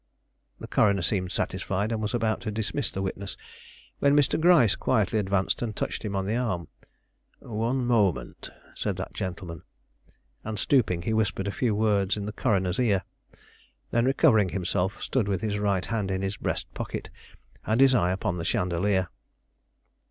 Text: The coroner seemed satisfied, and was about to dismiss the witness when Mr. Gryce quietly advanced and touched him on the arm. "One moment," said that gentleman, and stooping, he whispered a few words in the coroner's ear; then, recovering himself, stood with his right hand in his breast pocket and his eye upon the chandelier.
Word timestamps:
The 0.59 0.65
coroner 0.67 1.03
seemed 1.03 1.31
satisfied, 1.31 1.91
and 1.91 2.01
was 2.01 2.15
about 2.15 2.41
to 2.41 2.51
dismiss 2.51 2.91
the 2.91 3.03
witness 3.03 3.37
when 3.99 4.15
Mr. 4.15 4.41
Gryce 4.41 4.75
quietly 4.75 5.19
advanced 5.19 5.61
and 5.61 5.75
touched 5.75 6.03
him 6.03 6.15
on 6.15 6.25
the 6.25 6.35
arm. 6.35 6.69
"One 7.37 7.85
moment," 7.85 8.49
said 8.73 8.95
that 8.97 9.13
gentleman, 9.13 9.61
and 10.43 10.57
stooping, 10.57 11.03
he 11.03 11.13
whispered 11.13 11.45
a 11.47 11.51
few 11.51 11.75
words 11.75 12.17
in 12.17 12.25
the 12.25 12.33
coroner's 12.33 12.79
ear; 12.79 13.03
then, 13.91 14.05
recovering 14.05 14.49
himself, 14.49 15.03
stood 15.03 15.27
with 15.27 15.41
his 15.41 15.59
right 15.59 15.85
hand 15.85 16.09
in 16.09 16.23
his 16.23 16.35
breast 16.35 16.73
pocket 16.73 17.11
and 17.67 17.79
his 17.79 17.93
eye 17.93 18.11
upon 18.11 18.37
the 18.37 18.43
chandelier. 18.43 19.07